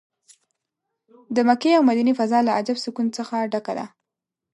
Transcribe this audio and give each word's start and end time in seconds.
د 1.35 1.37
مکې 1.47 1.71
او 1.77 1.83
مدینې 1.89 2.13
فضا 2.19 2.39
له 2.47 2.51
عجب 2.57 2.77
سکون 2.85 3.07
څه 3.15 3.21
ډکه 3.51 3.73
ده. 3.79 3.85